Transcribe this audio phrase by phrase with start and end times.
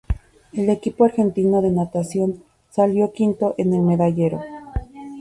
[0.51, 4.41] El equipo argentino de natación salió quinto en el medallero.